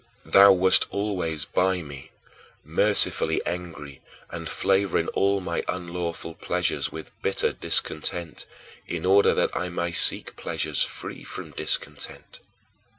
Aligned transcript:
Thou 0.25 0.51
wast 0.51 0.87
always 0.89 1.45
by 1.45 1.83
me, 1.83 2.09
mercifully 2.65 3.39
angry 3.45 4.01
and 4.31 4.49
flavoring 4.49 5.07
all 5.09 5.41
my 5.41 5.63
unlawful 5.67 6.33
pleasures 6.33 6.91
with 6.91 7.11
bitter 7.21 7.53
discontent, 7.53 8.47
in 8.87 9.05
order 9.05 9.35
that 9.35 9.55
I 9.55 9.69
might 9.69 9.91
seek 9.97 10.35
pleasures 10.35 10.81
free 10.81 11.23
from 11.23 11.51
discontent. 11.51 12.39